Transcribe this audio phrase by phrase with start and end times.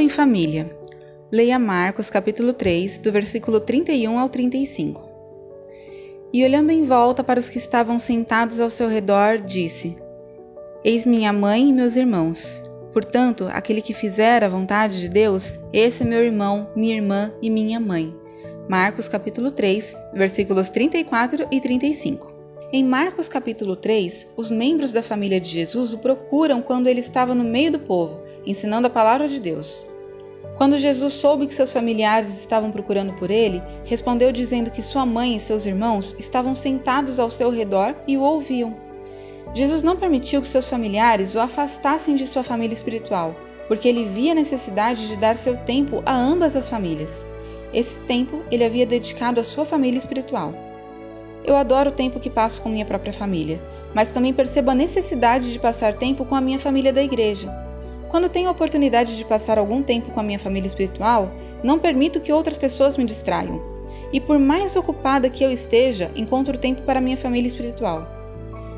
[0.00, 0.70] Em família.
[1.30, 5.02] Leia Marcos capítulo 3, do versículo 31 ao 35.
[6.32, 9.96] E olhando em volta para os que estavam sentados ao seu redor, disse:
[10.84, 12.62] Eis minha mãe e meus irmãos.
[12.92, 17.50] Portanto, aquele que fizer a vontade de Deus, esse é meu irmão, minha irmã e
[17.50, 18.14] minha mãe.
[18.68, 22.38] Marcos capítulo 3, versículos 34 e 35.
[22.72, 27.34] Em Marcos capítulo 3, os membros da família de Jesus o procuram quando ele estava
[27.34, 29.86] no meio do povo, ensinando a palavra de Deus.
[30.56, 35.36] Quando Jesus soube que seus familiares estavam procurando por ele, respondeu dizendo que sua mãe
[35.36, 38.74] e seus irmãos estavam sentados ao seu redor e o ouviam.
[39.54, 43.36] Jesus não permitiu que seus familiares o afastassem de sua família espiritual,
[43.68, 47.24] porque ele via a necessidade de dar seu tempo a ambas as famílias.
[47.72, 50.54] Esse tempo ele havia dedicado à sua família espiritual.
[51.44, 53.62] Eu adoro o tempo que passo com minha própria família,
[53.94, 57.67] mas também percebo a necessidade de passar tempo com a minha família da igreja.
[58.08, 61.30] Quando tenho a oportunidade de passar algum tempo com a minha família espiritual,
[61.62, 63.60] não permito que outras pessoas me distraiam.
[64.12, 68.06] E por mais ocupada que eu esteja, encontro tempo para minha família espiritual.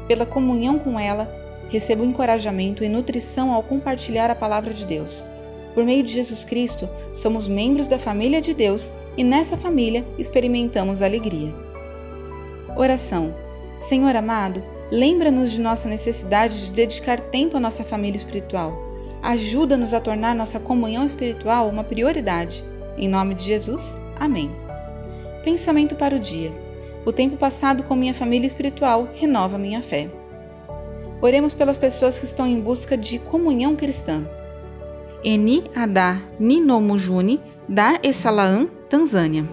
[0.09, 1.33] Pela comunhão com ela,
[1.69, 5.25] recebo encorajamento e nutrição ao compartilhar a palavra de Deus.
[5.73, 11.01] Por meio de Jesus Cristo, somos membros da família de Deus e nessa família experimentamos
[11.01, 11.55] alegria.
[12.77, 13.33] Oração.
[13.79, 18.90] Senhor amado, lembra-nos de nossa necessidade de dedicar tempo à nossa família espiritual.
[19.23, 22.65] Ajuda-nos a tornar nossa comunhão espiritual uma prioridade.
[22.97, 24.51] Em nome de Jesus, amém.
[25.45, 26.53] Pensamento para o dia.
[27.05, 30.11] O tempo passado com minha família espiritual renova minha fé.
[31.23, 34.27] Oremos pelas pessoas que estão em busca de comunhão cristã.
[35.23, 39.47] Eni Adar Ninomujuni, Dar es Salaam, Tanzânia.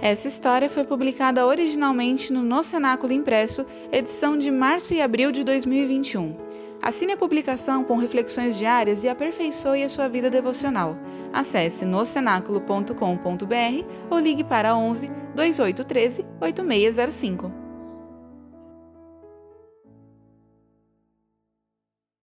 [0.00, 5.44] Essa história foi publicada originalmente no No Cenáculo Impresso, edição de março e abril de
[5.44, 6.51] 2021.
[6.82, 10.96] Assine a publicação com reflexões diárias e aperfeiçoe a sua vida devocional.
[11.32, 17.61] Acesse nocenáculo.com.br ou ligue para 11 2813 8605.